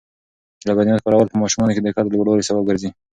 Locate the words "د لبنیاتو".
0.63-1.03